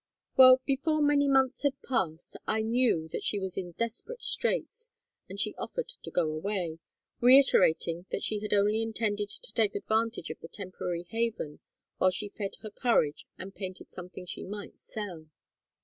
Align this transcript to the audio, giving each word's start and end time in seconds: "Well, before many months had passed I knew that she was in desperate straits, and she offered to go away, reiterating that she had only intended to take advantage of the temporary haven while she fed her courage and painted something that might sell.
"Well, 0.35 0.59
before 0.65 0.99
many 0.99 1.27
months 1.29 1.61
had 1.61 1.79
passed 1.83 2.35
I 2.47 2.63
knew 2.63 3.07
that 3.09 3.23
she 3.23 3.37
was 3.37 3.55
in 3.55 3.73
desperate 3.73 4.23
straits, 4.23 4.89
and 5.29 5.39
she 5.39 5.53
offered 5.59 5.89
to 6.01 6.09
go 6.09 6.31
away, 6.31 6.79
reiterating 7.19 8.07
that 8.09 8.23
she 8.23 8.39
had 8.39 8.51
only 8.51 8.81
intended 8.81 9.29
to 9.29 9.53
take 9.53 9.75
advantage 9.75 10.31
of 10.31 10.39
the 10.39 10.47
temporary 10.47 11.03
haven 11.09 11.59
while 11.99 12.09
she 12.09 12.29
fed 12.29 12.55
her 12.63 12.71
courage 12.71 13.27
and 13.37 13.53
painted 13.53 13.91
something 13.91 14.25
that 14.37 14.47
might 14.49 14.79
sell. 14.79 15.27